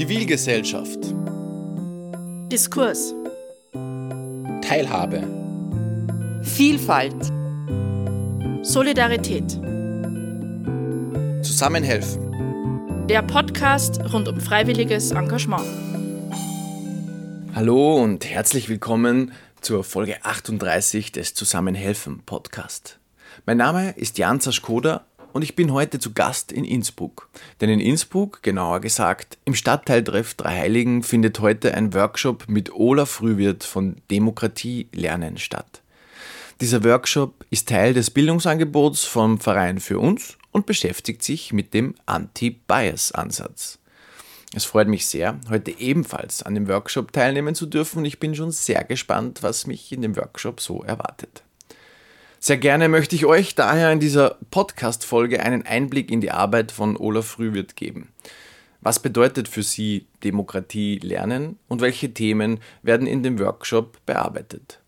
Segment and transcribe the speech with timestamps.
[0.00, 0.98] Zivilgesellschaft.
[2.50, 3.14] Diskurs.
[4.62, 5.28] Teilhabe.
[6.40, 7.22] Vielfalt.
[8.62, 9.50] Solidarität.
[11.44, 13.06] Zusammenhelfen.
[13.08, 15.66] Der Podcast rund um freiwilliges Engagement.
[17.54, 22.98] Hallo und herzlich willkommen zur Folge 38 des Zusammenhelfen Podcast.
[23.44, 27.28] Mein Name ist Jan Zaschkoda und ich bin heute zu Gast in Innsbruck.
[27.60, 33.64] Denn in Innsbruck, genauer gesagt, im Stadtteiltreff Dreiheiligen findet heute ein Workshop mit Olaf Rühwirt
[33.64, 35.82] von Demokratie lernen statt.
[36.60, 41.94] Dieser Workshop ist Teil des Bildungsangebots vom Verein für uns und beschäftigt sich mit dem
[42.06, 43.78] Anti-Bias-Ansatz.
[44.54, 48.34] Es freut mich sehr, heute ebenfalls an dem Workshop teilnehmen zu dürfen und ich bin
[48.34, 51.44] schon sehr gespannt, was mich in dem Workshop so erwartet.
[52.42, 56.96] Sehr gerne möchte ich euch daher in dieser Podcast-Folge einen Einblick in die Arbeit von
[56.96, 58.08] Olaf Rühwirt geben.
[58.80, 64.80] Was bedeutet für Sie Demokratie lernen und welche Themen werden in dem Workshop bearbeitet?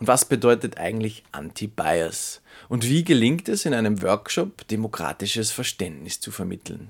[0.00, 2.40] Und was bedeutet eigentlich Anti-Bias?
[2.70, 6.88] Und wie gelingt es in einem Workshop, demokratisches Verständnis zu vermitteln?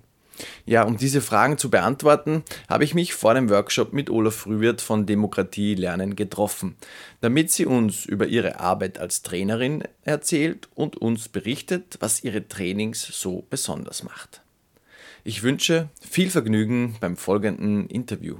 [0.66, 4.80] Ja, um diese Fragen zu beantworten, habe ich mich vor dem Workshop mit Olaf Frühwirt
[4.80, 6.76] von Demokratie lernen getroffen,
[7.20, 13.02] damit sie uns über ihre Arbeit als Trainerin erzählt und uns berichtet, was ihre Trainings
[13.02, 14.42] so besonders macht.
[15.22, 18.36] Ich wünsche viel Vergnügen beim folgenden Interview.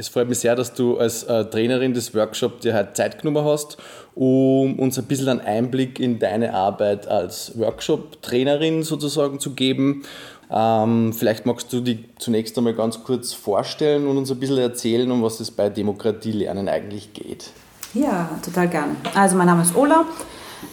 [0.00, 3.44] Es freut mich sehr, dass du als äh, Trainerin des Workshops dir heute Zeit genommen
[3.44, 3.76] hast,
[4.14, 10.04] um uns ein bisschen einen Einblick in deine Arbeit als Workshop-Trainerin sozusagen zu geben
[10.50, 15.10] ähm, vielleicht magst du dich zunächst einmal ganz kurz vorstellen und uns ein bisschen erzählen,
[15.10, 17.50] um was es bei Demokratie lernen eigentlich geht.
[17.94, 18.96] Ja, total gern.
[19.14, 20.04] Also mein Name ist Ola.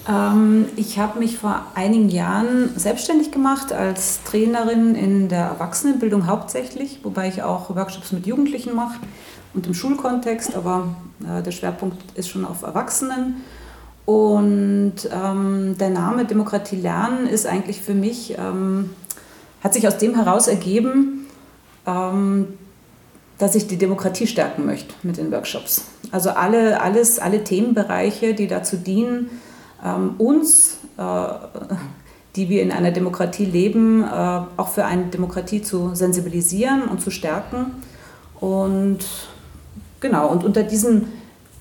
[0.08, 7.00] Ähm, ich habe mich vor einigen Jahren selbstständig gemacht als Trainerin in der Erwachsenenbildung hauptsächlich,
[7.04, 9.00] wobei ich auch Workshops mit Jugendlichen mache
[9.54, 13.44] und im Schulkontext, aber äh, der Schwerpunkt ist schon auf Erwachsenen.
[14.06, 18.92] Und ähm, der Name Demokratie lernen ist eigentlich für mich ähm,
[19.64, 21.28] hat sich aus dem heraus ergeben,
[21.86, 22.48] ähm,
[23.38, 25.86] dass ich die Demokratie stärken möchte mit den Workshops.
[26.12, 29.30] Also alle, alles, alle Themenbereiche, die dazu dienen,
[29.84, 31.04] ähm, uns, äh,
[32.36, 34.08] die wir in einer Demokratie leben, äh,
[34.58, 37.84] auch für eine Demokratie zu sensibilisieren und zu stärken.
[38.40, 39.00] Und
[40.00, 41.08] genau, und unter diesem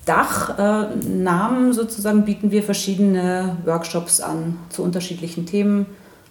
[0.05, 5.85] Dachnamen sozusagen bieten wir verschiedene Workshops an zu unterschiedlichen Themen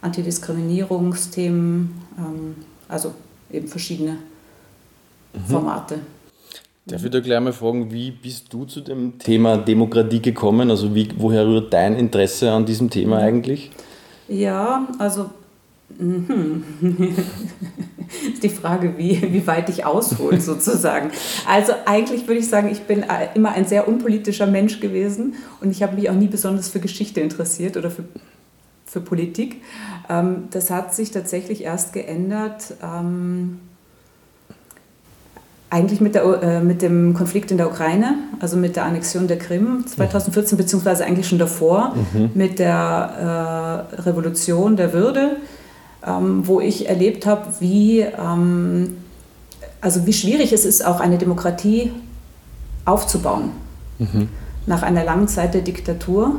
[0.07, 2.55] Antidiskriminierungsthemen, ähm,
[2.89, 3.13] also
[3.51, 4.13] eben verschiedene
[5.35, 5.41] mhm.
[5.47, 5.99] Formate.
[6.87, 10.71] Darf ich da gleich mal fragen, wie bist du zu dem Thema Demokratie gekommen?
[10.71, 13.73] Also wie, woher rührt dein Interesse an diesem Thema eigentlich?
[14.29, 15.31] Ja, also
[15.99, 16.63] mhm.
[18.33, 21.11] ist die Frage, wie, wie weit ich aushole sozusagen.
[21.49, 25.83] Also eigentlich würde ich sagen, ich bin immer ein sehr unpolitischer Mensch gewesen und ich
[25.83, 28.05] habe mich auch nie besonders für Geschichte interessiert oder für
[28.87, 29.63] für Politik.
[30.09, 32.75] Ähm, das hat sich tatsächlich erst geändert.
[32.83, 33.61] Ähm,
[35.69, 39.39] eigentlich mit, der, äh, mit dem Konflikt in der Ukraine, also mit der Annexion der
[39.39, 42.31] Krim 2014, beziehungsweise eigentlich schon davor, mhm.
[42.35, 45.37] mit der äh, Revolution der Würde,
[46.07, 48.07] ähm, wo ich erlebt habe, wie,
[49.81, 51.91] also wie schwierig es ist, auch eine Demokratie
[52.85, 53.51] aufzubauen.
[53.99, 54.29] Mhm.
[54.67, 56.37] Nach einer langen Zeit der Diktatur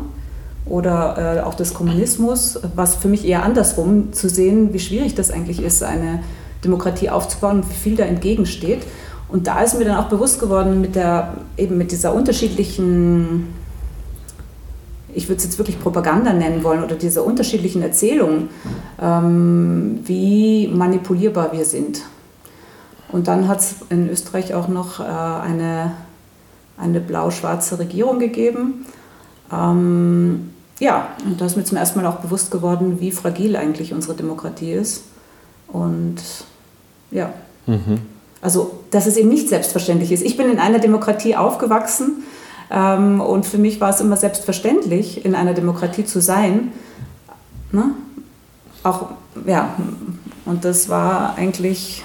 [0.69, 5.31] oder äh, auch des Kommunismus, was für mich eher andersrum zu sehen, wie schwierig das
[5.31, 6.23] eigentlich ist, eine
[6.63, 8.83] Demokratie aufzubauen und wie viel da entgegensteht.
[9.29, 13.53] Und da ist mir dann auch bewusst geworden, mit, der, eben mit dieser unterschiedlichen,
[15.13, 18.49] ich würde es jetzt wirklich Propaganda nennen wollen, oder dieser unterschiedlichen Erzählung,
[19.01, 22.03] ähm, wie manipulierbar wir sind.
[23.09, 25.94] Und dann hat es in Österreich auch noch äh, eine,
[26.78, 28.85] eine blau-schwarze Regierung gegeben.
[29.51, 33.94] Ähm, ja, und da ist mir zum ersten Mal auch bewusst geworden, wie fragil eigentlich
[33.94, 35.04] unsere Demokratie ist.
[35.68, 36.18] Und
[37.12, 37.34] ja,
[37.66, 38.00] mhm.
[38.41, 40.24] also dass es eben nicht selbstverständlich ist.
[40.24, 42.24] Ich bin in einer Demokratie aufgewachsen
[42.70, 46.72] ähm, und für mich war es immer selbstverständlich, in einer Demokratie zu sein.
[47.72, 47.91] Ne?
[48.84, 49.08] Auch,
[49.46, 49.76] ja,
[50.46, 52.03] und das war eigentlich.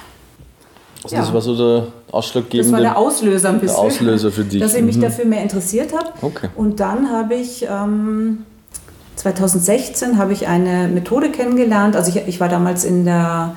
[1.05, 1.23] Also ja.
[1.23, 2.71] Das war so der ausschlaggebende.
[2.71, 3.77] Das war der Auslöser ein bisschen.
[3.77, 4.61] Der Auslöser für dich.
[4.63, 5.03] Dass ich mich mhm.
[5.03, 6.11] dafür mehr interessiert habe.
[6.23, 6.49] Okay.
[6.57, 7.67] Und dann habe ich.
[7.69, 8.47] Ähm,
[9.23, 11.97] 2016 habe ich eine Methode kennengelernt.
[11.97, 13.55] Also ich, ich war damals in der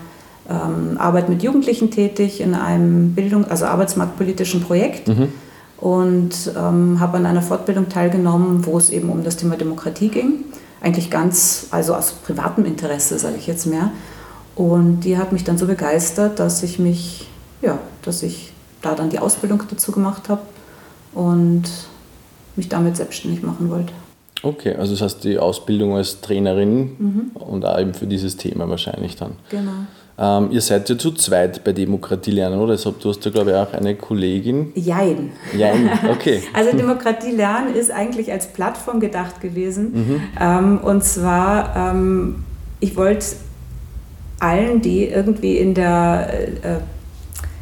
[0.50, 5.30] ähm, Arbeit mit Jugendlichen tätig, in einem Bildung, also arbeitsmarktpolitischen Projekt mhm.
[5.78, 10.46] und ähm, habe an einer Fortbildung teilgenommen, wo es eben um das Thema Demokratie ging.
[10.82, 13.92] Eigentlich ganz, also aus privatem Interesse, sage ich jetzt mehr.
[14.56, 17.28] Und die hat mich dann so begeistert, dass ich mich
[17.62, 20.42] ja, dass ich da dann die Ausbildung dazu gemacht habe
[21.14, 21.64] und
[22.56, 23.94] mich damit selbstständig machen wollte.
[24.46, 27.32] Okay, also das heißt die Ausbildung als Trainerin mhm.
[27.34, 29.32] und auch eben für dieses Thema wahrscheinlich dann.
[29.50, 29.72] Genau.
[30.18, 32.74] Ähm, ihr seid ja zu zweit bei Demokratie lernen, oder?
[32.74, 34.72] Deshalb, du hast ja, glaube ich, auch eine Kollegin.
[34.76, 35.32] Jein.
[35.58, 36.44] Jein, okay.
[36.54, 39.92] also Demokratie lernen ist eigentlich als Plattform gedacht gewesen.
[39.94, 40.22] Mhm.
[40.40, 42.44] Ähm, und zwar, ähm,
[42.80, 43.26] ich wollte
[44.40, 46.30] allen, die irgendwie in der
[46.64, 46.78] äh,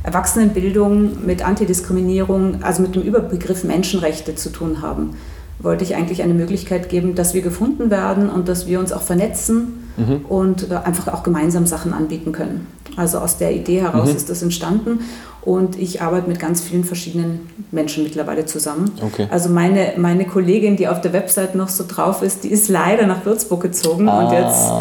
[0.04, 5.16] Erwachsenenbildung mit Antidiskriminierung, also mit dem Überbegriff Menschenrechte zu tun haben,
[5.64, 9.02] wollte ich eigentlich eine Möglichkeit geben, dass wir gefunden werden und dass wir uns auch
[9.02, 10.26] vernetzen mhm.
[10.28, 12.68] und äh, einfach auch gemeinsam Sachen anbieten können.
[12.96, 14.18] Also aus der Idee heraus mhm.
[14.18, 15.00] ist das entstanden
[15.42, 18.92] und ich arbeite mit ganz vielen verschiedenen Menschen mittlerweile zusammen.
[19.02, 19.28] Okay.
[19.32, 23.08] Also meine, meine Kollegin, die auf der Website noch so drauf ist, die ist leider
[23.08, 24.26] nach Würzburg gezogen ah.
[24.26, 24.72] und jetzt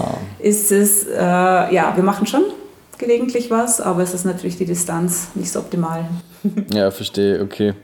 [0.40, 2.42] ist es, äh, ja, wir machen schon
[2.98, 6.04] gelegentlich was, aber es ist natürlich die Distanz nicht so optimal.
[6.72, 7.74] Ja, verstehe, okay.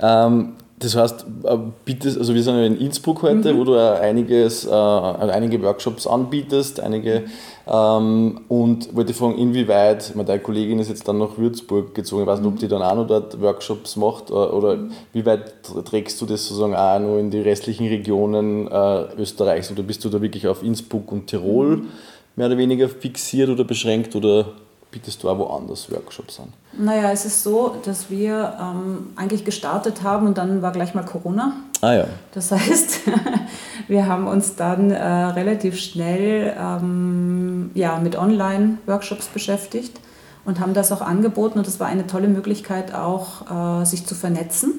[0.00, 0.52] Ähm,
[0.82, 3.58] das heißt, äh, bietest, also wir sind ja in Innsbruck heute, mhm.
[3.58, 7.24] wo du einiges, äh, also einige Workshops anbietest, einige
[7.66, 12.40] ähm, und wollte fragen, inwieweit, meine Kollegin ist jetzt dann nach Würzburg gezogen, ich weiß
[12.40, 14.90] nicht, ob die dann auch noch dort Workshops macht äh, oder mhm.
[15.12, 19.82] wie weit trägst du das sozusagen auch noch in die restlichen Regionen äh, Österreichs oder
[19.82, 21.88] bist du da wirklich auf Innsbruck und Tirol mhm.
[22.34, 24.46] mehr oder weniger fixiert oder beschränkt oder
[24.92, 26.52] bietest du auch woanders Workshops an?
[26.78, 31.04] Naja, es ist so, dass wir ähm, eigentlich gestartet haben und dann war gleich mal
[31.04, 31.54] Corona.
[31.80, 32.06] Ah ja.
[32.32, 33.00] Das heißt,
[33.88, 39.98] wir haben uns dann äh, relativ schnell ähm, ja, mit Online-Workshops beschäftigt
[40.44, 44.14] und haben das auch angeboten und das war eine tolle Möglichkeit auch, äh, sich zu
[44.14, 44.74] vernetzen.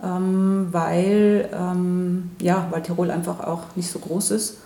[0.00, 4.58] Ähm, weil, ähm, ja, weil Tirol einfach auch nicht so groß ist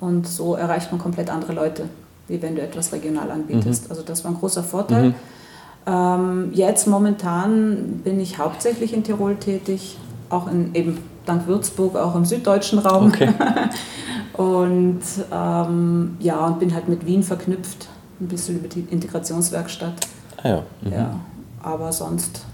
[0.00, 1.84] und so erreicht man komplett andere Leute
[2.30, 3.84] wie wenn du etwas regional anbietest.
[3.84, 3.90] Mhm.
[3.90, 5.08] Also das war ein großer Vorteil.
[5.08, 5.14] Mhm.
[5.86, 9.98] Ähm, jetzt momentan bin ich hauptsächlich in Tirol tätig,
[10.28, 13.08] auch in eben dank Würzburg, auch im süddeutschen Raum.
[13.08, 13.32] Okay.
[14.34, 15.00] und
[15.32, 17.88] ähm, ja, und bin halt mit Wien verknüpft,
[18.20, 19.94] ein bisschen über die Integrationswerkstatt.
[20.42, 20.62] Ah ja.
[20.82, 20.92] Mhm.
[20.92, 21.20] ja.
[21.62, 22.44] Aber sonst.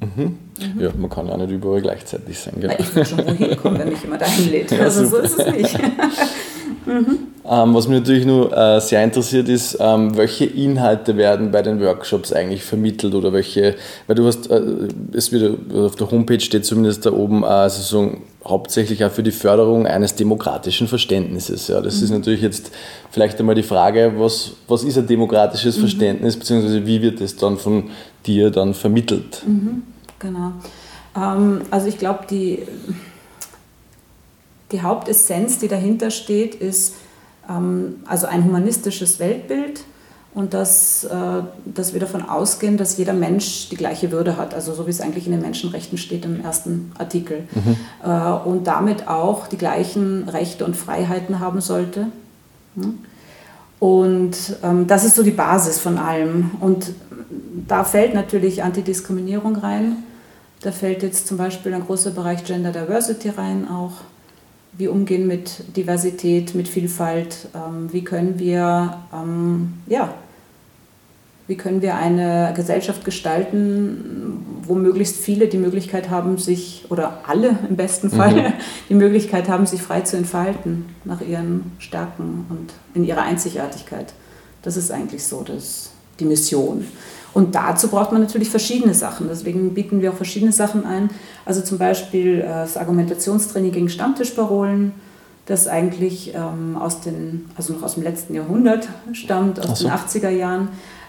[0.00, 0.36] Mhm.
[0.58, 0.80] mhm.
[0.80, 2.54] Ja, man kann ja nicht überall gleichzeitig sein.
[2.60, 2.74] Genau.
[2.78, 4.72] Ich will schon wohin kommen, wenn mich jemand einlädt.
[4.80, 5.28] Also super.
[5.28, 5.78] so ist es nicht.
[6.86, 7.18] mhm.
[7.44, 11.80] Ähm, was mich natürlich nur äh, sehr interessiert ist, ähm, welche Inhalte werden bei den
[11.80, 13.74] Workshops eigentlich vermittelt oder welche,
[14.06, 14.60] weil du hast, äh,
[15.12, 19.24] es wird auf der Homepage steht zumindest da oben, äh, also so hauptsächlich auch für
[19.24, 21.66] die Förderung eines demokratischen Verständnisses.
[21.66, 22.04] Ja, das mhm.
[22.04, 22.70] ist natürlich jetzt
[23.10, 25.80] vielleicht einmal die Frage, was, was ist ein demokratisches mhm.
[25.80, 27.90] Verständnis, beziehungsweise wie wird es dann von
[28.24, 29.42] dir dann vermittelt?
[29.44, 29.82] Mhm.
[30.20, 30.52] Genau.
[31.16, 32.60] Ähm, also ich glaube, die,
[34.72, 36.94] die Hauptessenz, die dahinter steht, ist,
[37.48, 39.84] ähm, also ein humanistisches Weltbild
[40.34, 44.72] und dass, äh, dass wir davon ausgehen, dass jeder Mensch die gleiche Würde hat, also
[44.72, 47.44] so wie es eigentlich in den Menschenrechten steht im ersten Artikel.
[47.54, 47.76] Mhm.
[48.02, 52.06] Äh, und damit auch die gleichen Rechte und Freiheiten haben sollte.
[52.76, 52.98] Hm?
[53.78, 56.52] Und ähm, das ist so die Basis von allem.
[56.60, 56.92] Und
[57.66, 59.96] da fällt natürlich Antidiskriminierung rein.
[60.62, 63.92] Da fällt jetzt zum Beispiel ein großer Bereich Gender Diversity rein auch
[64.72, 70.14] wie umgehen mit Diversität, mit Vielfalt, ähm, wie können wir, ähm, ja,
[71.46, 77.58] wie können wir eine Gesellschaft gestalten, wo möglichst viele die Möglichkeit haben, sich, oder alle
[77.68, 78.52] im besten Fall, mhm.
[78.88, 84.14] die Möglichkeit haben, sich frei zu entfalten nach ihren Stärken und in ihrer Einzigartigkeit.
[84.62, 86.86] Das ist eigentlich so das, die Mission.
[87.34, 89.28] Und dazu braucht man natürlich verschiedene Sachen.
[89.28, 91.10] Deswegen bieten wir auch verschiedene Sachen ein.
[91.46, 94.92] Also zum Beispiel äh, das Argumentationstraining gegen Stammtischparolen,
[95.46, 99.88] das eigentlich ähm, aus den, also noch aus dem letzten Jahrhundert stammt, aus so.
[99.88, 100.68] den 80er Jahren,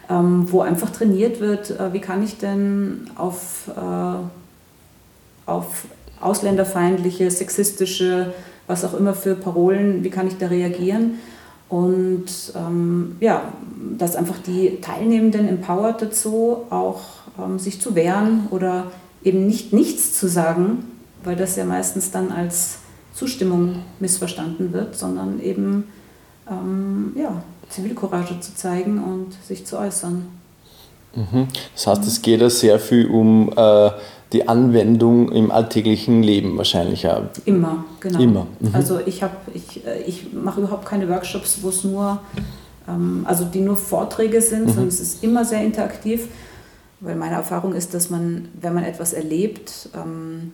[0.10, 5.86] ähm, wo einfach trainiert wird, äh, wie kann ich denn auf, äh, auf
[6.20, 8.34] ausländerfeindliche, sexistische,
[8.66, 11.20] was auch immer für Parolen, wie kann ich da reagieren?
[11.74, 13.52] Und ähm, ja,
[13.98, 17.02] dass einfach die Teilnehmenden empowert dazu, auch
[17.44, 18.92] ähm, sich zu wehren oder
[19.24, 20.86] eben nicht nichts zu sagen,
[21.24, 22.78] weil das ja meistens dann als
[23.16, 25.86] Zustimmung missverstanden wird, sondern eben
[26.48, 30.28] ähm, ja, Zivilcourage zu zeigen und sich zu äußern.
[31.16, 31.48] Mhm.
[31.74, 33.90] Das heißt, es geht ja sehr viel um äh,
[34.34, 37.24] die Anwendung im alltäglichen Leben wahrscheinlich auch.
[37.46, 38.20] Immer, genau.
[38.20, 38.48] Immer.
[38.60, 38.70] Mhm.
[38.74, 42.20] Also ich habe, ich, äh, ich mache überhaupt keine Workshops, wo es nur,
[42.88, 44.68] ähm, also die nur Vorträge sind, mhm.
[44.68, 46.28] sondern es ist immer sehr interaktiv,
[47.00, 50.52] weil meine Erfahrung ist, dass man, wenn man etwas erlebt, ähm,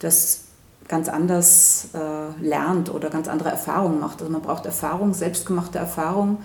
[0.00, 0.44] das
[0.88, 4.20] ganz anders äh, lernt oder ganz andere Erfahrungen macht.
[4.20, 6.38] Also man braucht Erfahrung, selbstgemachte Erfahrung,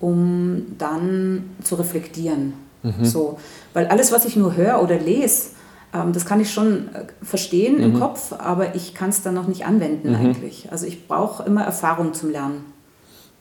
[0.00, 2.52] um dann zu reflektieren
[2.86, 3.04] Mhm.
[3.04, 3.38] So.
[3.74, 5.50] Weil alles, was ich nur höre oder lese,
[5.92, 7.82] das kann ich schon äh, verstehen mhm.
[7.82, 10.16] im Kopf, aber ich kann es dann noch nicht anwenden mhm.
[10.16, 10.68] eigentlich.
[10.70, 12.64] Also ich brauche immer Erfahrung zum Lernen.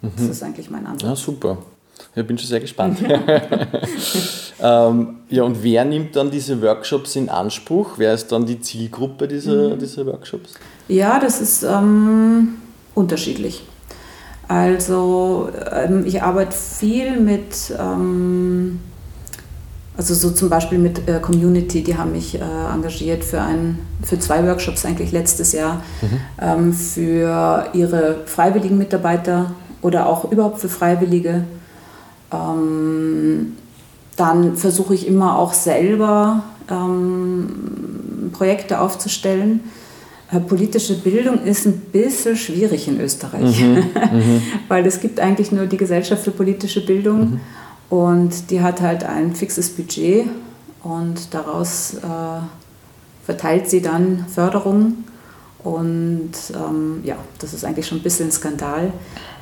[0.02, 0.32] Das mhm.
[0.32, 1.10] ist eigentlich mein Ansatz.
[1.10, 1.58] Ja, super.
[2.16, 3.00] Ich bin schon sehr gespannt.
[4.62, 7.94] ähm, ja, und wer nimmt dann diese Workshops in Anspruch?
[7.98, 9.80] Wer ist dann die Zielgruppe dieser, mhm.
[9.80, 10.54] dieser Workshops?
[10.88, 12.56] Ja, das ist ähm,
[12.94, 13.64] unterschiedlich.
[14.48, 18.80] Also ähm, ich arbeite viel mit, ähm,
[19.98, 22.40] also so zum Beispiel mit äh, Community, die haben mich äh,
[22.74, 26.20] engagiert für, ein, für zwei Workshops eigentlich letztes Jahr, mhm.
[26.42, 31.46] ähm, für ihre freiwilligen Mitarbeiter oder auch überhaupt für Freiwillige.
[32.32, 33.54] Ähm,
[34.18, 39.62] dann versuche ich immer auch selber ähm, Projekte aufzustellen
[40.32, 43.76] äh, politische Bildung ist ein bisschen schwierig in Österreich, mhm,
[44.12, 44.42] mhm.
[44.68, 47.40] weil es gibt eigentlich nur die Gesellschaft für politische Bildung mhm.
[47.90, 50.28] Und die hat halt ein fixes Budget
[50.84, 52.42] und daraus äh,
[53.26, 55.06] verteilt sie dann Förderung
[55.64, 58.92] und ähm, ja, das ist eigentlich schon ein bisschen ein Skandal,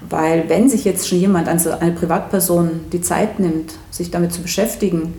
[0.09, 4.41] weil wenn sich jetzt schon jemand, also eine Privatperson, die Zeit nimmt, sich damit zu
[4.41, 5.13] beschäftigen,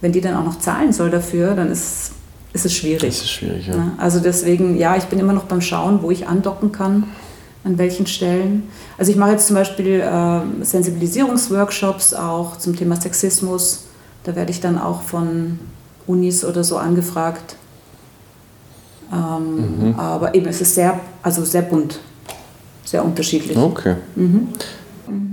[0.00, 2.12] wenn die dann auch noch zahlen soll dafür, dann ist
[2.54, 3.00] ist es schwierig.
[3.00, 3.94] Das ist schwierig, ja.
[3.98, 7.04] Also deswegen, ja, ich bin immer noch beim Schauen, wo ich andocken kann,
[7.64, 8.64] an welchen Stellen.
[8.98, 13.84] Also ich mache jetzt zum Beispiel äh, Sensibilisierungsworkshops auch zum Thema Sexismus.
[14.22, 15.58] Da werde ich dann auch von
[16.06, 17.56] Unis oder so angefragt.
[19.12, 19.94] Ähm, mhm.
[19.98, 22.00] Aber eben, es ist sehr, also sehr bunt,
[22.84, 23.56] sehr unterschiedlich.
[23.56, 23.96] Okay.
[24.14, 24.48] Mhm.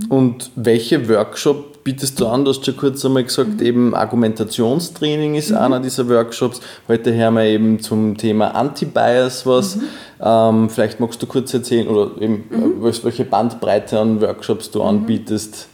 [0.08, 2.44] Und welche Workshop bietest du an?
[2.44, 3.66] Du hast schon kurz einmal gesagt, mhm.
[3.66, 5.56] eben Argumentationstraining ist mhm.
[5.56, 6.60] einer dieser Workshops.
[6.88, 9.76] Heute hören wir eben zum Thema Anti-Bias was.
[9.76, 9.82] Mhm.
[10.20, 12.86] Ähm, vielleicht magst du kurz erzählen oder eben mhm.
[12.86, 14.88] Äh, welche Bandbreite an Workshops du mhm.
[14.88, 15.68] anbietest.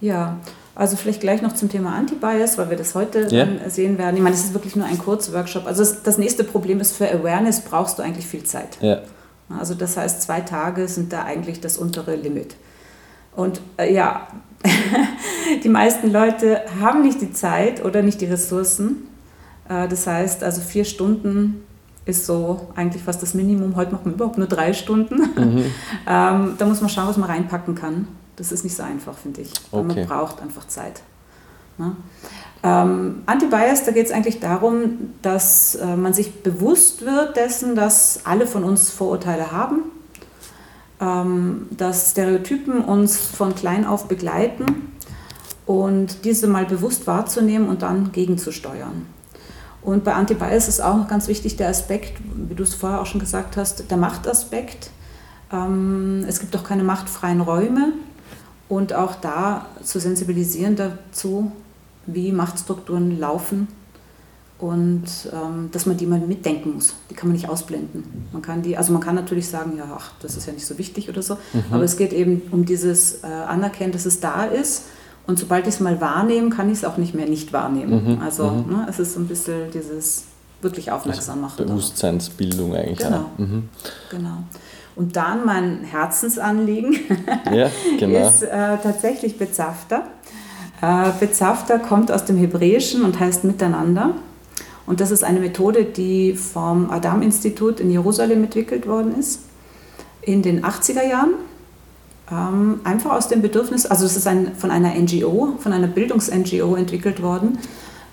[0.00, 0.38] Ja,
[0.74, 3.46] also vielleicht gleich noch zum Thema Anti-Bias, weil wir das heute ja.
[3.68, 4.16] sehen werden.
[4.16, 5.66] Ich meine, das ist wirklich nur ein Kurzworkshop.
[5.66, 8.78] Also das, das, nächste Problem ist, für Awareness brauchst du eigentlich viel Zeit.
[8.80, 9.00] Ja.
[9.48, 12.54] Also das heißt, zwei Tage sind da eigentlich das untere Limit.
[13.34, 14.28] Und äh, ja,
[15.64, 19.08] die meisten Leute haben nicht die Zeit oder nicht die Ressourcen.
[19.68, 21.62] Äh, das heißt, also vier Stunden
[22.04, 23.76] ist so eigentlich fast das Minimum.
[23.76, 25.16] Heute machen wir überhaupt nur drei Stunden.
[25.16, 25.64] Mhm.
[26.06, 28.08] ähm, da muss man schauen, was man reinpacken kann.
[28.36, 29.52] Das ist nicht so einfach, finde ich.
[29.70, 29.84] Okay.
[29.84, 31.02] Man braucht einfach Zeit.
[31.76, 31.96] Ne?
[32.62, 38.20] Ähm, Anti-Bias, da geht es eigentlich darum, dass äh, man sich bewusst wird dessen, dass
[38.24, 39.82] alle von uns Vorurteile haben
[40.98, 44.92] dass Stereotypen uns von klein auf begleiten
[45.66, 49.06] und diese mal bewusst wahrzunehmen und dann gegenzusteuern.
[49.82, 53.06] Und bei Anti-Bias ist auch noch ganz wichtig der Aspekt, wie du es vorher auch
[53.06, 54.90] schon gesagt hast, der Machtaspekt.
[55.52, 57.92] Ähm, es gibt auch keine machtfreien Räume
[58.68, 61.52] und auch da zu sensibilisieren dazu,
[62.06, 63.68] wie Machtstrukturen laufen
[64.58, 66.94] und ähm, dass man die mal mitdenken muss.
[67.10, 68.26] Die kann man nicht ausblenden.
[68.32, 70.78] Man kann die, also man kann natürlich sagen, ja, ach, das ist ja nicht so
[70.78, 71.64] wichtig oder so, mhm.
[71.70, 74.84] aber es geht eben um dieses äh, Anerkennen, dass es da ist
[75.28, 78.16] und sobald ich es mal wahrnehme, kann ich es auch nicht mehr nicht wahrnehmen.
[78.16, 78.22] Mhm.
[78.22, 78.72] Also mhm.
[78.72, 80.24] Ne, es ist so ein bisschen dieses
[80.62, 81.60] wirklich aufmerksam machen.
[81.60, 82.98] Also Bewusstseinsbildung eigentlich.
[82.98, 83.26] Genau.
[83.36, 83.68] Mhm.
[84.10, 84.38] genau.
[84.96, 86.96] Und dann mein Herzensanliegen
[87.52, 88.26] ja, genau.
[88.26, 90.04] ist äh, tatsächlich Bezafter.
[90.80, 94.14] Äh, Bezafter kommt aus dem Hebräischen und heißt miteinander.
[94.88, 99.40] Und das ist eine Methode, die vom Adam-Institut in Jerusalem entwickelt worden ist,
[100.22, 101.34] in den 80er Jahren.
[102.32, 106.74] Ähm, einfach aus dem Bedürfnis, also es ist ein, von einer NGO, von einer Bildungs-NGO
[106.74, 107.58] entwickelt worden,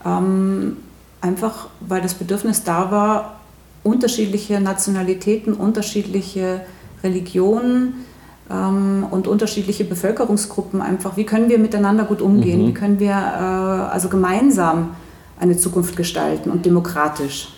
[0.05, 0.77] ähm,
[1.21, 3.39] einfach weil das Bedürfnis da war,
[3.83, 6.61] unterschiedliche Nationalitäten, unterschiedliche
[7.03, 8.05] Religionen
[8.49, 12.67] ähm, und unterschiedliche Bevölkerungsgruppen einfach, wie können wir miteinander gut umgehen, mhm.
[12.67, 14.95] wie können wir äh, also gemeinsam
[15.39, 17.49] eine Zukunft gestalten und demokratisch.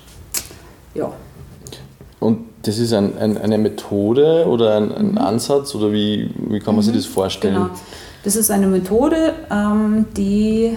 [0.93, 1.11] Ja.
[2.19, 5.17] Und das ist ein, ein, eine Methode oder ein, ein mhm.
[5.17, 6.91] Ansatz oder wie, wie kann man mhm.
[6.91, 7.55] sich das vorstellen?
[7.55, 7.69] Genau.
[8.23, 10.75] Das ist eine Methode, ähm, die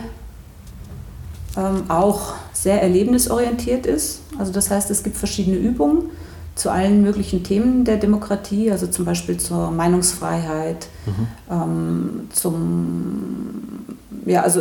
[1.56, 4.20] ähm, auch sehr erlebnisorientiert ist.
[4.38, 6.10] Also das heißt, es gibt verschiedene Übungen
[6.54, 11.26] zu allen möglichen Themen der Demokratie, also zum Beispiel zur Meinungsfreiheit, mhm.
[11.50, 13.86] ähm, zum
[14.26, 14.60] ja, also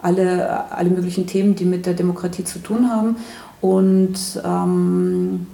[0.00, 3.16] alle, alle möglichen Themen, die mit der Demokratie zu tun haben.
[3.60, 5.46] Und ähm,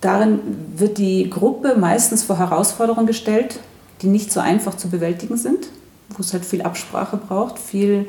[0.00, 0.40] darin
[0.76, 3.60] wird die Gruppe meistens vor Herausforderungen gestellt,
[4.02, 5.66] die nicht so einfach zu bewältigen sind,
[6.10, 8.08] wo es halt viel Absprache braucht, viel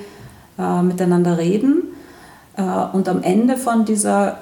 [0.58, 1.84] äh, miteinander reden.
[2.58, 2.64] Äh,
[2.94, 4.38] und am Ende von dieser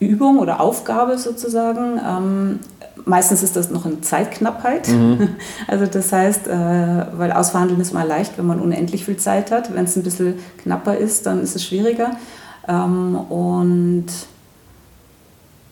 [0.00, 2.60] Übung oder Aufgabe sozusagen ähm,
[3.08, 4.88] meistens ist das noch eine Zeitknappheit.
[4.88, 5.36] Mhm.
[5.66, 6.50] Also das heißt, äh,
[7.16, 9.74] weil ausverhandeln ist mal leicht, wenn man unendlich viel Zeit hat.
[9.74, 12.12] Wenn es ein bisschen knapper ist, dann ist es schwieriger.
[12.66, 14.06] Ähm, und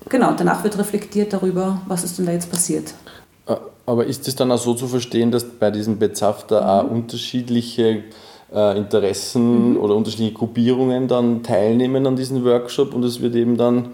[0.09, 2.95] genau, danach wird reflektiert darüber, was ist denn da jetzt passiert.
[3.47, 6.67] Äh, aber ist es dann auch so zu verstehen, dass bei diesem Bezafter mhm.
[6.67, 8.05] auch unterschiedliche
[8.53, 9.77] äh, Interessen mhm.
[9.79, 13.91] oder unterschiedliche Gruppierungen dann teilnehmen an diesem Workshop und es wird eben dann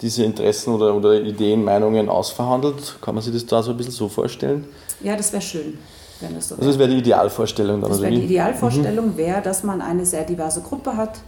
[0.00, 2.96] diese Interessen oder, oder Ideen, Meinungen ausverhandelt?
[3.00, 4.64] Kann man sich das da so ein bisschen so vorstellen?
[5.00, 5.78] Ja, das wäre schön.
[6.20, 7.90] Wenn das, so also das wäre die Idealvorstellung dann.
[7.90, 9.16] Das wäre die Idealvorstellung mhm.
[9.16, 11.18] wäre, dass man eine sehr diverse Gruppe hat,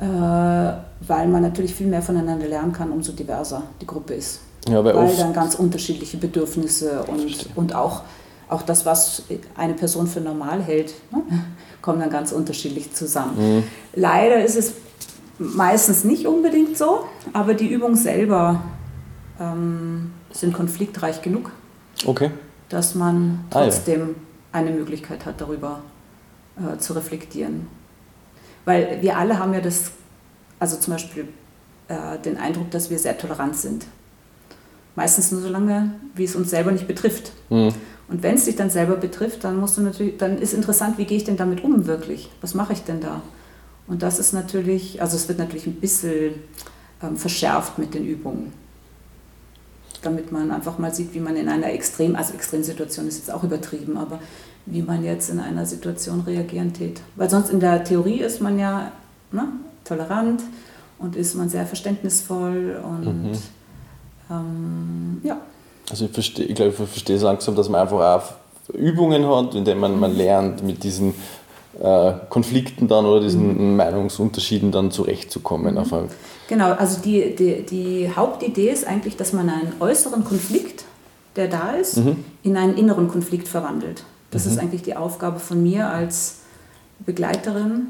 [0.00, 4.40] äh, weil man natürlich viel mehr voneinander lernen kann, umso diverser die Gruppe ist.
[4.68, 8.02] Ja, weil, weil dann ganz unterschiedliche Bedürfnisse und, und auch,
[8.48, 9.22] auch das, was
[9.56, 11.22] eine Person für normal hält, ne,
[11.80, 13.56] kommen dann ganz unterschiedlich zusammen.
[13.56, 13.62] Mhm.
[13.94, 14.72] Leider ist es
[15.38, 18.62] meistens nicht unbedingt so, aber die Übungen selber
[19.40, 21.50] ähm, sind konfliktreich genug,
[22.06, 22.30] okay.
[22.68, 24.60] dass man trotzdem ah, ja.
[24.60, 25.80] eine Möglichkeit hat, darüber
[26.56, 27.66] äh, zu reflektieren.
[28.64, 29.92] Weil wir alle haben ja das,
[30.58, 31.28] also zum Beispiel
[31.88, 33.86] äh, den Eindruck, dass wir sehr tolerant sind.
[34.94, 37.32] Meistens nur so lange, wie es uns selber nicht betrifft.
[37.48, 37.72] Mhm.
[38.08, 41.06] Und wenn es dich dann selber betrifft, dann musst du natürlich, dann ist interessant, wie
[41.06, 42.30] gehe ich denn damit um wirklich?
[42.42, 43.22] Was mache ich denn da?
[43.92, 46.32] Und das ist natürlich, also es wird natürlich ein bisschen
[47.02, 48.54] ähm, verschärft mit den Übungen.
[50.00, 53.44] Damit man einfach mal sieht, wie man in einer Extrem, also Extremsituation ist jetzt auch
[53.44, 54.18] übertrieben, aber
[54.64, 57.02] wie man jetzt in einer Situation reagieren tät.
[57.16, 58.92] Weil sonst in der Theorie ist man ja
[59.30, 59.48] ne,
[59.84, 60.40] tolerant
[60.98, 63.38] und ist man sehr verständnisvoll und mhm.
[64.30, 65.36] ähm, ja.
[65.90, 69.66] Also ich, verstehe, ich glaube, ich verstehe langsam, dass man einfach auch Übungen hat, in
[69.66, 71.12] denen man, man lernt, mit diesen
[72.28, 73.76] Konflikten dann oder diesen mhm.
[73.76, 75.74] Meinungsunterschieden dann zurechtzukommen.
[75.74, 76.08] Mhm.
[76.48, 80.84] Genau, also die, die, die Hauptidee ist eigentlich, dass man einen äußeren Konflikt,
[81.36, 82.24] der da ist, mhm.
[82.42, 84.04] in einen inneren Konflikt verwandelt.
[84.30, 84.60] Das ist mhm.
[84.60, 86.40] eigentlich die Aufgabe von mir als
[87.00, 87.88] Begleiterin,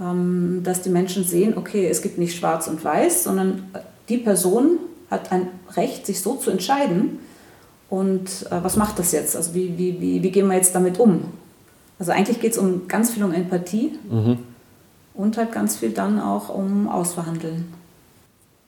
[0.00, 3.70] ähm, dass die Menschen sehen, okay, es gibt nicht schwarz und weiß, sondern
[4.08, 4.78] die Person
[5.10, 7.20] hat ein Recht, sich so zu entscheiden.
[7.88, 9.36] Und äh, was macht das jetzt?
[9.36, 11.24] Also wie, wie, wie, wie gehen wir jetzt damit um?
[12.00, 14.38] Also eigentlich geht es um ganz viel um Empathie mhm.
[15.12, 17.66] und halt ganz viel dann auch um Ausverhandeln.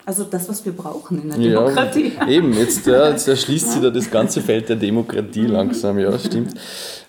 [0.04, 2.12] Also das, was wir brauchen in der Demokratie.
[2.18, 5.52] Ja, eben, jetzt, ja, jetzt erschließt sich da das ganze Feld der Demokratie mhm.
[5.52, 6.52] langsam, ja, stimmt.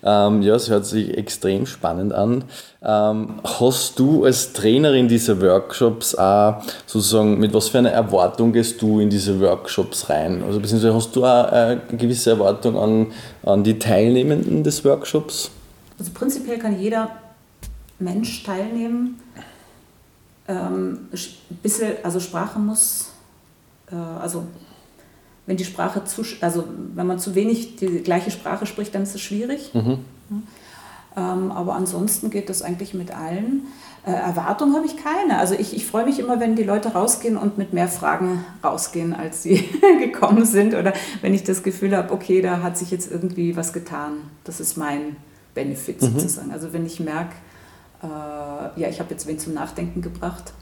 [0.01, 2.45] Ähm, ja, es hört sich extrem spannend an.
[2.81, 8.81] Ähm, hast du als Trainerin dieser Workshops auch sozusagen, mit was für einer Erwartung gehst
[8.81, 10.41] du in diese Workshops rein?
[10.47, 13.07] Also beziehungsweise hast du auch eine gewisse Erwartung an,
[13.43, 15.51] an die Teilnehmenden des Workshops?
[15.99, 17.17] Also prinzipiell kann jeder
[17.99, 19.19] Mensch teilnehmen
[20.47, 21.10] ähm,
[21.62, 23.12] bisschen, also Sprache muss,
[23.91, 24.43] äh, also
[25.45, 29.15] wenn die Sprache zu, also wenn man zu wenig die gleiche Sprache spricht, dann ist
[29.15, 29.73] es schwierig.
[29.73, 29.99] Mhm.
[31.15, 33.67] Ähm, aber ansonsten geht das eigentlich mit allen.
[34.06, 35.38] Äh, Erwartung habe ich keine.
[35.38, 39.13] Also ich, ich freue mich immer, wenn die Leute rausgehen und mit mehr Fragen rausgehen,
[39.13, 39.63] als sie
[39.99, 40.73] gekommen sind.
[40.73, 44.13] Oder wenn ich das Gefühl habe, okay, da hat sich jetzt irgendwie was getan.
[44.43, 45.17] Das ist mein
[45.54, 46.13] Benefit mhm.
[46.13, 46.52] sozusagen.
[46.52, 47.36] Also wenn ich merke,
[48.02, 50.54] äh, ja, ich habe jetzt wen zum Nachdenken gebracht.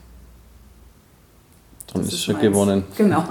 [1.94, 2.44] Dann das ist schon meins.
[2.44, 2.84] gewonnen.
[2.98, 3.24] Genau.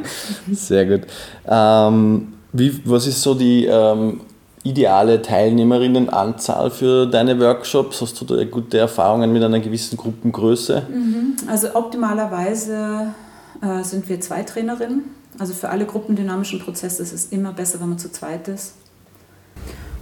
[0.52, 1.08] Sehr gut.
[1.46, 4.20] Ähm, wie, was ist so die ähm,
[4.62, 8.00] ideale Teilnehmerinnenanzahl für deine Workshops?
[8.00, 10.86] Hast du da gute Erfahrungen mit einer gewissen Gruppengröße?
[10.88, 11.36] Mhm.
[11.48, 13.14] Also optimalerweise
[13.60, 15.04] äh, sind wir zwei Trainerinnen.
[15.38, 18.74] Also für alle gruppendynamischen Prozesse ist es immer besser, wenn man zu zweit ist.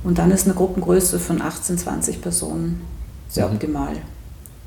[0.04, 2.82] Und dann ist eine Gruppengröße von 18, 20 Personen
[3.28, 3.54] sehr mhm.
[3.54, 3.92] optimal.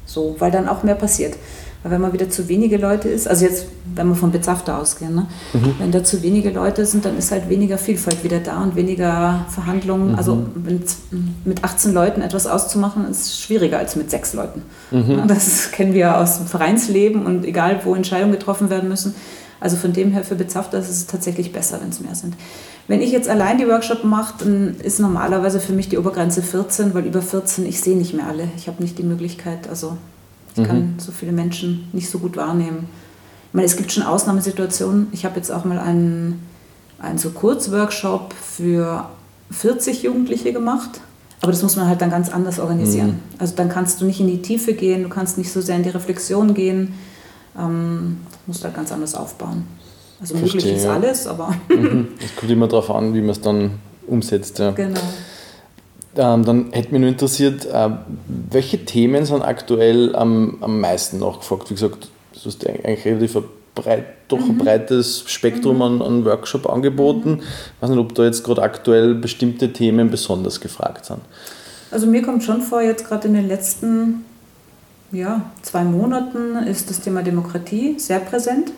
[0.05, 1.35] So, weil dann auch mehr passiert.
[1.83, 5.13] Weil wenn man wieder zu wenige Leute ist, also jetzt, wenn wir von Bezafter ausgehen,
[5.13, 5.27] ne?
[5.53, 5.75] Mhm.
[5.77, 9.45] wenn da zu wenige Leute sind, dann ist halt weniger Vielfalt wieder da und weniger
[9.49, 10.13] Verhandlungen.
[10.13, 10.15] Mhm.
[10.15, 10.45] Also
[11.43, 14.63] mit 18 Leuten etwas auszumachen, ist schwieriger als mit sechs Leuten.
[14.89, 15.27] Mhm.
[15.27, 19.13] Das kennen wir aus dem Vereinsleben und egal, wo Entscheidungen getroffen werden müssen.
[19.59, 22.35] Also von dem her für Bezafter ist es tatsächlich besser, wenn es mehr sind.
[22.87, 26.93] Wenn ich jetzt allein die Workshop mache, dann ist normalerweise für mich die Obergrenze 14,
[26.93, 28.49] weil über 14, ich sehe nicht mehr alle.
[28.57, 29.97] Ich habe nicht die Möglichkeit, also
[30.53, 30.67] ich mhm.
[30.67, 32.87] kann so viele Menschen nicht so gut wahrnehmen.
[33.49, 35.07] Ich meine, es gibt schon Ausnahmesituationen.
[35.11, 36.41] Ich habe jetzt auch mal einen,
[36.99, 39.09] einen so Kurzworkshop für
[39.51, 41.01] 40 Jugendliche gemacht.
[41.41, 43.07] Aber das muss man halt dann ganz anders organisieren.
[43.07, 43.19] Mhm.
[43.39, 45.83] Also dann kannst du nicht in die Tiefe gehen, du kannst nicht so sehr in
[45.83, 46.93] die Reflexion gehen.
[47.57, 49.65] Ähm, musst halt ganz anders aufbauen.
[50.19, 51.53] Also Verstehe, möglich ist alles, aber.
[51.69, 52.09] Mhm.
[52.23, 53.71] Es kommt immer darauf an, wie man es dann
[54.07, 54.59] umsetzt.
[54.59, 54.71] Ja.
[54.71, 54.99] Genau.
[56.17, 57.89] Ähm, dann hätte mich nur interessiert, äh,
[58.27, 61.69] welche Themen sind aktuell am, am meisten nachgefragt?
[61.69, 63.37] Wie gesagt, du hast eigentlich relativ
[63.73, 64.51] breit, doch mhm.
[64.51, 65.81] ein breites Spektrum mhm.
[65.81, 67.31] an, an Workshop-Angeboten.
[67.31, 67.39] Mhm.
[67.39, 71.19] Ich weiß nicht, ob da jetzt gerade aktuell bestimmte Themen besonders gefragt sind.
[71.91, 74.25] Also mir kommt schon vor, jetzt gerade in den letzten
[75.15, 78.71] ja, zwei Monaten ist das Thema Demokratie sehr präsent.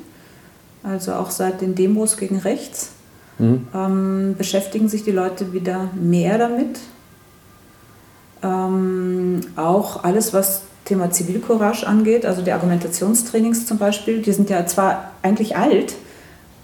[0.84, 2.92] Also auch seit den Demos gegen rechts
[3.40, 3.68] mhm.
[3.74, 6.80] ähm, beschäftigen sich die Leute wieder mehr damit.
[8.44, 14.66] Ähm, auch alles, was Thema Zivilcourage angeht, also die Argumentationstrainings zum Beispiel, die sind ja
[14.66, 15.96] zwar eigentlich alt,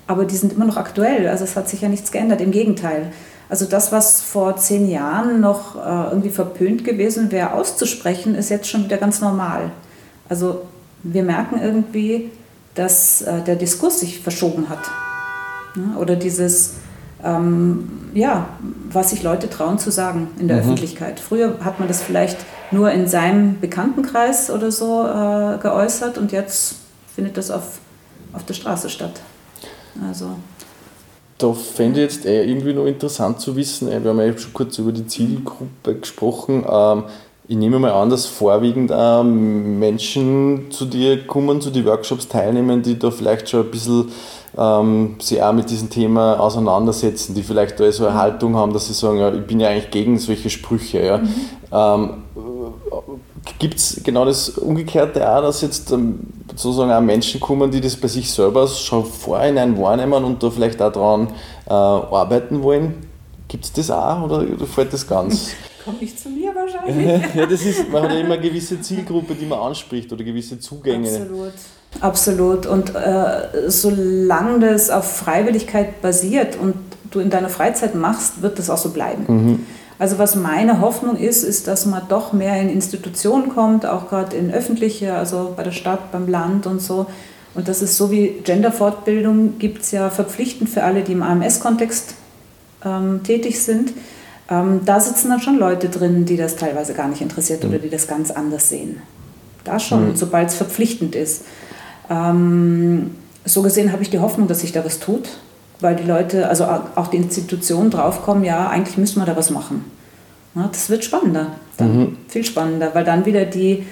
[0.07, 1.27] aber die sind immer noch aktuell.
[1.27, 3.11] Also es hat sich ja nichts geändert, im Gegenteil.
[3.53, 8.67] Also das, was vor zehn Jahren noch äh, irgendwie verpönt gewesen wäre, auszusprechen, ist jetzt
[8.67, 9.69] schon wieder ganz normal.
[10.27, 10.63] Also
[11.03, 12.31] wir merken irgendwie,
[12.73, 14.79] dass äh, der Diskurs sich verschoben hat.
[15.75, 16.77] Ja, oder dieses,
[17.23, 18.47] ähm, ja,
[18.89, 20.63] was sich Leute trauen zu sagen in der mhm.
[20.63, 21.19] Öffentlichkeit.
[21.19, 22.39] Früher hat man das vielleicht
[22.71, 26.77] nur in seinem Bekanntenkreis oder so äh, geäußert und jetzt
[27.13, 27.77] findet das auf,
[28.33, 29.21] auf der Straße statt.
[30.07, 30.37] Also.
[31.43, 34.77] Da fände ich jetzt eh irgendwie noch interessant zu wissen, wir haben ja schon kurz
[34.77, 36.63] über die Zielgruppe gesprochen.
[36.65, 37.03] Ähm,
[37.49, 42.81] ich nehme mal an, dass vorwiegend auch Menschen zu dir kommen, zu den Workshops teilnehmen,
[42.81, 44.05] die da vielleicht schon ein bisschen
[44.57, 48.87] ähm, sich auch mit diesem Thema auseinandersetzen, die vielleicht da so eine Haltung haben, dass
[48.87, 51.05] sie sagen, ja, ich bin ja eigentlich gegen solche Sprüche.
[51.05, 51.17] Ja.
[51.17, 51.33] Mhm.
[51.73, 52.09] Ähm,
[53.59, 56.19] Gibt es genau das Umgekehrte auch, dass jetzt ähm,
[56.55, 60.81] sozusagen auch Menschen kommen, die das bei sich selber schon vorhinein wahrnehmen und da vielleicht
[60.81, 61.27] auch daran
[61.65, 62.95] äh, arbeiten wollen?
[63.47, 65.51] Gibt es das auch oder, oder fällt das ganz?
[65.83, 67.35] Kommt nicht zu mir wahrscheinlich.
[67.35, 70.57] ja, das ist, man hat ja immer eine gewisse Zielgruppe, die man anspricht oder gewisse
[70.59, 71.09] Zugänge.
[71.09, 71.53] Absolut.
[71.99, 72.65] Absolut.
[72.65, 76.75] Und äh, solange das auf Freiwilligkeit basiert und
[77.11, 79.25] du in deiner Freizeit machst, wird das auch so bleiben.
[79.27, 79.65] Mhm.
[79.99, 84.35] Also was meine Hoffnung ist, ist, dass man doch mehr in Institutionen kommt, auch gerade
[84.35, 87.05] in öffentliche, also bei der Stadt, beim Land und so.
[87.55, 92.15] Und das ist so wie Genderfortbildung gibt es ja verpflichtend für alle, die im AMS-Kontext
[92.83, 93.93] ähm, tätig sind.
[94.49, 97.69] Ähm, da sitzen dann schon Leute drin, die das teilweise gar nicht interessiert mhm.
[97.69, 99.01] oder die das ganz anders sehen.
[99.63, 100.15] Da schon, mhm.
[100.15, 101.43] sobald es verpflichtend ist.
[102.09, 103.11] Ähm,
[103.45, 105.29] so gesehen habe ich die Hoffnung, dass sich da was tut,
[105.83, 106.65] weil die Leute, also
[106.95, 109.85] auch die Institutionen draufkommen, ja, eigentlich müssen wir da was machen.
[110.55, 111.47] Ja, das wird spannender,
[111.79, 112.17] mhm.
[112.27, 113.85] viel spannender, weil dann wieder die,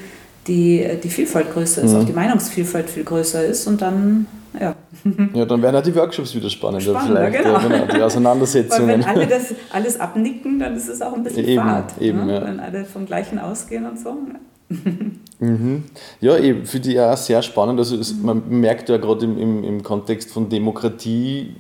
[0.48, 2.00] die, die Vielfalt größer ist, mhm.
[2.00, 4.28] auch die Meinungsvielfalt viel größer ist und dann,
[4.60, 4.76] ja.
[5.34, 7.60] Ja, dann werden auch die Workshops wieder spannender, spannender vielleicht, genau.
[7.60, 8.90] Ja, genau, die Auseinandersetzungen.
[8.90, 12.00] Weil wenn alle das alles abnicken, dann ist es auch ein bisschen eben, Fahrt.
[12.00, 12.36] Eben, ne?
[12.36, 12.46] ja.
[12.46, 14.16] Wenn alle vom Gleichen ausgehen und so.
[15.40, 15.84] Mhm.
[16.20, 17.80] Ja, ich finde die auch sehr spannend.
[17.80, 21.56] Also es, man merkt ja gerade im, im, im Kontext von Demokratie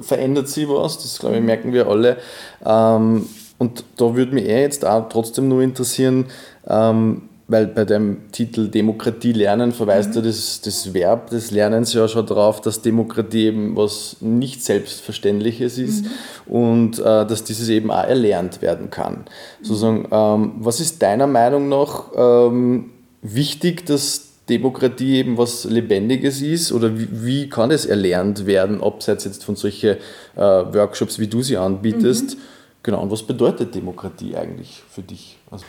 [0.00, 2.16] verändert sich was, das glaube ich merken wir alle.
[2.64, 3.26] Ähm,
[3.58, 6.26] und da würde mich eher jetzt auch trotzdem nur interessieren,
[6.68, 10.16] ähm, weil bei dem Titel Demokratie lernen verweist mhm.
[10.16, 15.78] ja das, das Verb des Lernens ja schon darauf, dass Demokratie eben was nicht Selbstverständliches
[15.78, 16.52] ist mhm.
[16.52, 19.26] und äh, dass dieses eben auch erlernt werden kann.
[19.60, 19.64] Mhm.
[19.64, 22.90] Sozusagen, ähm, was ist deiner Meinung nach ähm,
[23.22, 29.24] wichtig, dass Demokratie eben was Lebendiges ist oder wie, wie kann es erlernt werden, abseits
[29.24, 29.96] jetzt von solchen
[30.36, 32.36] äh, Workshops, wie du sie anbietest?
[32.36, 32.40] Mhm.
[32.82, 35.38] Genau, und was bedeutet Demokratie eigentlich für dich?
[35.50, 35.64] Also,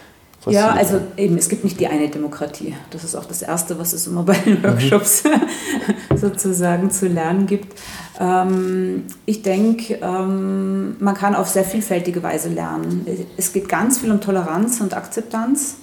[0.51, 2.75] ja, also eben, es gibt nicht die eine Demokratie.
[2.91, 6.17] Das ist auch das Erste, was es immer bei den Workshops mhm.
[6.17, 7.79] sozusagen zu lernen gibt.
[8.19, 13.07] Ähm, ich denke, ähm, man kann auf sehr vielfältige Weise lernen.
[13.35, 15.77] Es geht ganz viel um Toleranz und Akzeptanz.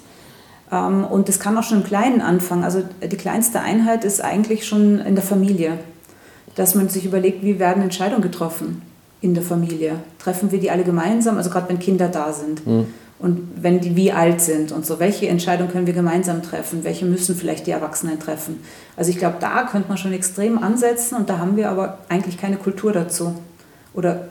[0.75, 2.65] Ähm, und das kann auch schon im Kleinen anfangen.
[2.65, 5.79] Also die kleinste Einheit ist eigentlich schon in der Familie.
[6.57, 8.83] Dass man sich überlegt, wie werden Entscheidungen getroffen
[9.21, 10.01] in der Familie?
[10.19, 11.37] Treffen wir die alle gemeinsam?
[11.37, 12.67] Also gerade wenn Kinder da sind.
[12.67, 12.87] Mhm
[13.19, 17.07] und wenn die wie alt sind und so, welche Entscheidung können wir gemeinsam treffen, welche
[17.07, 18.61] müssen vielleicht die Erwachsenen treffen.
[18.97, 22.37] Also ich glaube, da könnte man schon extrem ansetzen und da haben wir aber eigentlich
[22.37, 23.35] keine Kultur dazu.
[23.95, 24.29] Oder,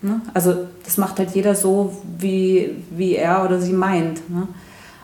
[0.00, 0.22] ne?
[0.32, 4.30] also das macht halt jeder so, wie, wie er oder sie meint.
[4.30, 4.46] Ne?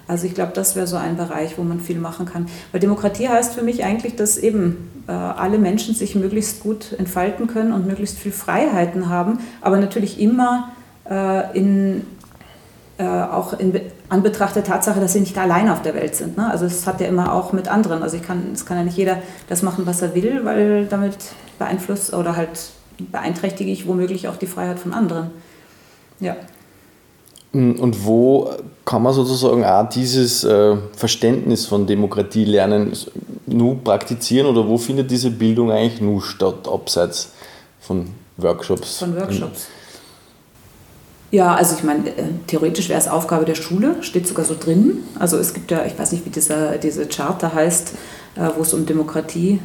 [0.08, 2.46] Also ich glaube, das wäre so ein Bereich, wo man viel machen kann.
[2.72, 7.48] Weil Demokratie heißt für mich eigentlich, dass eben äh, alle Menschen sich möglichst gut entfalten
[7.48, 10.72] können und möglichst viel Freiheiten haben, aber natürlich immer
[11.08, 12.02] äh, in
[12.98, 16.38] äh, auch in Anbetracht der Tatsache, dass sie nicht alleine auf der Welt sind.
[16.38, 16.50] Ne?
[16.50, 18.02] Also es hat ja immer auch mit anderen.
[18.02, 19.18] Also ich kann, es kann ja nicht jeder
[19.50, 21.16] das machen, was er will, weil damit
[21.58, 25.30] beeinflusst oder halt beeinträchtige ich womöglich auch die Freiheit von anderen.
[26.20, 26.36] Ja.
[27.56, 28.50] Und wo
[28.84, 32.92] kann man sozusagen auch dieses äh, Verständnis von Demokratie lernen,
[33.46, 37.30] nur praktizieren oder wo findet diese Bildung eigentlich nur statt, abseits
[37.80, 38.98] von Workshops?
[38.98, 39.68] Von Workshops.
[41.30, 45.04] Ja, also ich meine, äh, theoretisch wäre es Aufgabe der Schule, steht sogar so drin.
[45.18, 47.94] Also es gibt ja, ich weiß nicht, wie dieser, diese Charta heißt,
[48.36, 49.60] äh, wo es um Demokratie,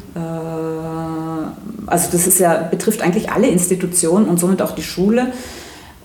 [1.86, 5.34] also das ist ja, betrifft eigentlich alle Institutionen und somit auch die Schule.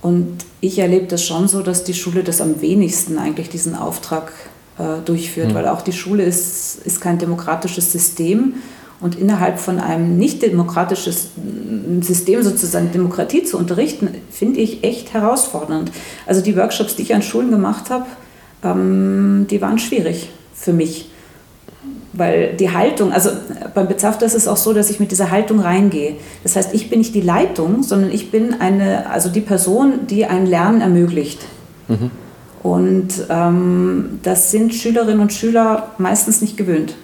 [0.07, 4.31] Und ich erlebe das schon so, dass die Schule das am wenigsten eigentlich diesen Auftrag
[4.79, 5.55] äh, durchführt, mhm.
[5.55, 8.55] weil auch die Schule ist, ist kein demokratisches System.
[9.01, 11.13] Und innerhalb von einem nicht demokratischen
[12.03, 15.91] System sozusagen Demokratie zu unterrichten, finde ich echt herausfordernd.
[16.25, 18.07] Also die Workshops, die ich an Schulen gemacht habe,
[18.63, 21.11] ähm, die waren schwierig für mich.
[22.17, 23.31] Weil die Haltung, also
[23.75, 26.17] beim Bezafter ist es auch so, dass ich mit dieser Haltung reingehe.
[26.43, 30.25] Das heißt, ich bin nicht die Leitung, sondern ich bin eine, also die Person, die
[30.25, 31.41] ein Lernen ermöglicht.
[31.89, 32.11] Mhm.
[32.63, 36.95] Und ähm, das sind Schülerinnen und Schüler meistens nicht gewöhnt.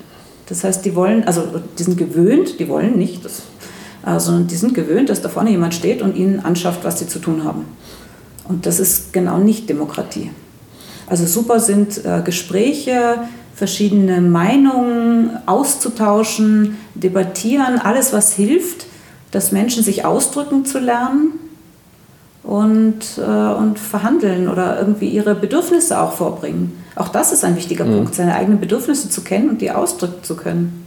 [0.49, 1.43] Das heißt, die wollen, also
[1.79, 3.43] die sind gewöhnt, die wollen nicht, das,
[4.05, 7.07] äh, sondern die sind gewöhnt, dass da vorne jemand steht und ihnen anschafft, was sie
[7.07, 7.65] zu tun haben.
[8.49, 10.31] Und das ist genau nicht Demokratie.
[11.07, 13.21] Also super sind äh, Gespräche,
[13.63, 18.87] verschiedene Meinungen auszutauschen, debattieren, alles, was hilft,
[19.31, 21.35] dass Menschen sich ausdrücken zu lernen
[22.43, 26.77] und, äh, und verhandeln oder irgendwie ihre Bedürfnisse auch vorbringen.
[26.97, 27.99] Auch das ist ein wichtiger mhm.
[27.99, 30.85] Punkt, seine eigenen Bedürfnisse zu kennen und die ausdrücken zu können.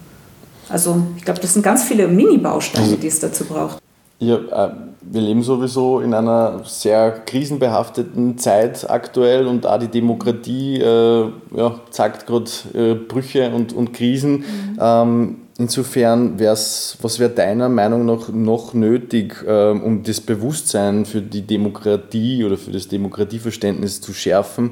[0.67, 3.77] Also ich glaube, das sind ganz viele Mini-Bausteine, also die es dazu braucht.
[4.19, 10.79] Ja, äh, wir leben sowieso in einer sehr krisenbehafteten Zeit aktuell und da die Demokratie
[10.79, 14.37] äh, ja, zeigt gerade äh, Brüche und, und Krisen.
[14.37, 14.79] Mhm.
[14.79, 21.21] Ähm, insofern, wär's, was wäre deiner Meinung nach noch nötig, äh, um das Bewusstsein für
[21.21, 24.71] die Demokratie oder für das Demokratieverständnis zu schärfen?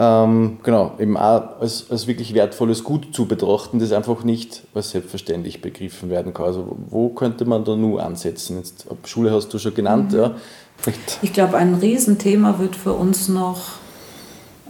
[0.00, 4.90] Ähm, genau, eben auch als, als wirklich wertvolles Gut zu betrachten, das einfach nicht als
[4.90, 6.46] selbstverständlich begriffen werden kann.
[6.46, 8.58] Also wo könnte man da nur ansetzen?
[8.58, 10.18] Jetzt, Schule hast du schon genannt, mhm.
[10.18, 10.34] ja.
[10.76, 11.18] Vielleicht.
[11.22, 13.62] Ich glaube, ein Riesenthema wird für uns noch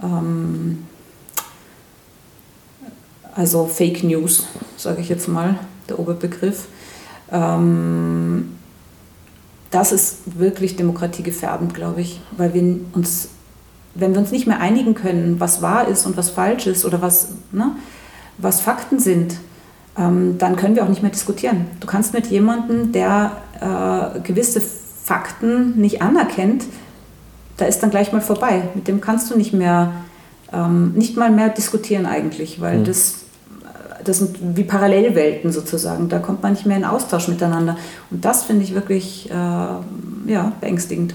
[0.02, 0.86] ähm,
[3.34, 4.46] also Fake News,
[4.78, 5.58] sage ich jetzt mal,
[5.90, 6.68] der Oberbegriff.
[7.30, 8.56] Ähm,
[9.70, 13.28] das ist wirklich demokratiegefährdend, glaube ich, weil wir uns
[13.94, 17.02] wenn wir uns nicht mehr einigen können, was wahr ist und was falsch ist oder
[17.02, 17.72] was, ne,
[18.38, 19.36] was Fakten sind,
[19.98, 21.66] ähm, dann können wir auch nicht mehr diskutieren.
[21.80, 26.64] Du kannst mit jemandem, der äh, gewisse Fakten nicht anerkennt,
[27.56, 28.68] da ist dann gleich mal vorbei.
[28.74, 29.92] Mit dem kannst du nicht mehr,
[30.52, 32.84] ähm, nicht mal mehr diskutieren eigentlich, weil mhm.
[32.84, 33.24] das,
[34.04, 36.08] das sind wie Parallelwelten sozusagen.
[36.08, 37.76] Da kommt man nicht mehr in Austausch miteinander.
[38.10, 41.14] Und das finde ich wirklich äh, ja, beängstigend.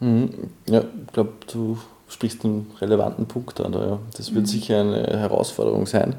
[0.00, 0.30] Mhm.
[0.68, 1.78] Ja, ich glaube, du
[2.08, 3.72] sprichst einen relevanten Punkt an.
[3.72, 3.98] Ja.
[4.16, 4.48] Das wird mhm.
[4.48, 6.16] sicher eine Herausforderung sein.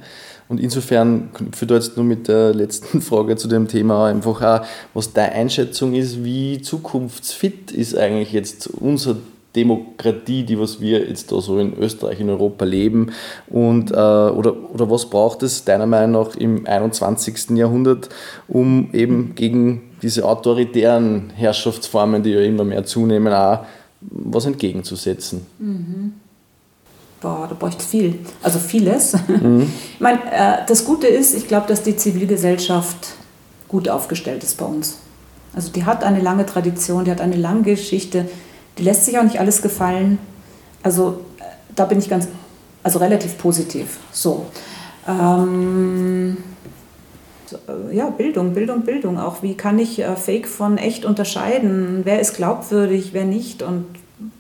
[0.49, 4.65] Und insofern knüpfe ich jetzt nur mit der letzten Frage zu dem Thema einfach auch,
[4.93, 9.17] was deine Einschätzung ist, wie zukunftsfit ist eigentlich jetzt unser
[9.55, 13.11] Demokratie, die was wir jetzt da so in Österreich, in Europa leben
[13.47, 17.57] und äh, oder, oder was braucht es deiner Meinung nach im 21.
[17.57, 18.09] Jahrhundert,
[18.47, 23.65] um eben gegen diese autoritären Herrschaftsformen, die ja immer mehr zunehmen, auch
[24.01, 25.45] was entgegenzusetzen.
[25.59, 26.13] Mhm.
[27.19, 28.19] Boah, da bräuchte es viel.
[28.43, 29.13] Also vieles.
[29.27, 29.71] Mhm.
[29.95, 33.15] Ich meine, äh, das Gute ist, ich glaube, dass die Zivilgesellschaft
[33.67, 34.99] gut aufgestellt ist bei uns.
[35.55, 38.29] Also die hat eine lange Tradition, die hat eine lange Geschichte,
[38.77, 40.19] die lässt sich auch nicht alles gefallen.
[40.83, 41.43] Also äh,
[41.75, 42.27] da bin ich ganz,
[42.83, 43.97] also relativ positiv.
[44.11, 44.45] So.
[45.07, 46.56] Ähm, äh,
[47.91, 49.19] ja, Bildung, Bildung, Bildung.
[49.19, 52.01] Auch wie kann ich äh, Fake von echt unterscheiden?
[52.03, 53.63] Wer ist glaubwürdig, wer nicht?
[53.63, 53.85] Und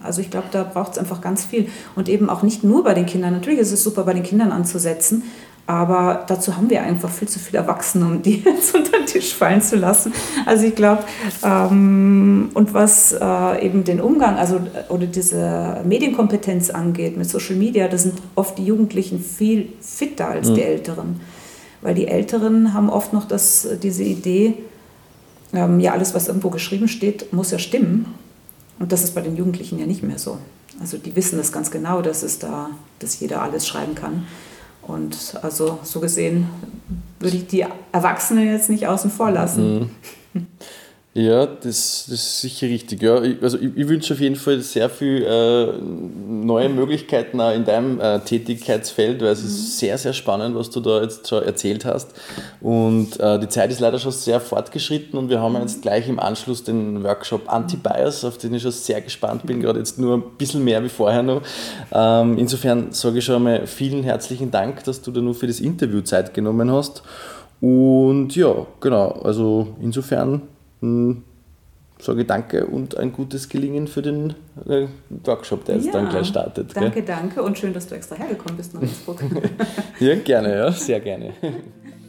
[0.01, 1.67] also ich glaube, da braucht es einfach ganz viel.
[1.95, 3.33] Und eben auch nicht nur bei den Kindern.
[3.33, 5.23] Natürlich ist es super, bei den Kindern anzusetzen,
[5.67, 9.35] aber dazu haben wir einfach viel zu viele Erwachsene, um die jetzt unter den Tisch
[9.35, 10.13] fallen zu lassen.
[10.45, 11.03] Also ich glaube,
[11.43, 17.89] ähm, und was äh, eben den Umgang, also oder diese Medienkompetenz angeht mit Social Media,
[17.89, 20.55] da sind oft die Jugendlichen viel fitter als mhm.
[20.55, 21.19] die Älteren.
[21.81, 24.55] Weil die Älteren haben oft noch das, diese Idee,
[25.53, 28.13] ähm, ja, alles, was irgendwo geschrieben steht, muss ja stimmen.
[28.79, 30.37] Und das ist bei den Jugendlichen ja nicht mehr so.
[30.79, 34.27] Also die wissen das ganz genau, dass es da, dass jeder alles schreiben kann.
[34.83, 36.47] Und also so gesehen
[37.19, 39.91] würde ich die Erwachsenen jetzt nicht außen vor lassen.
[40.33, 40.47] Mhm.
[41.17, 43.01] Ja, das, das ist sicher richtig.
[43.01, 47.55] Ja, ich, also ich, ich, wünsche auf jeden Fall sehr viel äh, neue Möglichkeiten auch
[47.55, 49.47] in deinem äh, Tätigkeitsfeld, weil es mhm.
[49.47, 52.13] ist sehr, sehr spannend, was du da jetzt schon erzählt hast.
[52.61, 56.19] Und äh, die Zeit ist leider schon sehr fortgeschritten und wir haben jetzt gleich im
[56.19, 60.23] Anschluss den Workshop Anti-Bias, auf den ich schon sehr gespannt bin, gerade jetzt nur ein
[60.37, 61.41] bisschen mehr wie vorher noch.
[61.91, 65.61] Ähm, insofern sage ich schon einmal vielen herzlichen Dank, dass du da nur für das
[65.61, 67.01] Interview Zeit genommen hast.
[67.59, 70.43] Und ja, genau, also insofern
[70.81, 71.23] hm,
[71.99, 74.35] sage ich danke und ein gutes Gelingen für den
[74.67, 74.87] äh,
[75.25, 76.75] Workshop, der jetzt ja, dann gleich startet.
[76.75, 77.05] Danke, gell?
[77.05, 79.19] danke und schön, dass du extra hergekommen bist nach Innsbruck.
[79.99, 81.33] ja, gerne, ja, sehr gerne.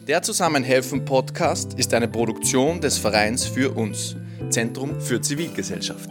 [0.07, 4.17] Der Zusammenhelfen Podcast ist eine Produktion des Vereins für uns,
[4.51, 6.11] Zentrum für Zivilgesellschaft.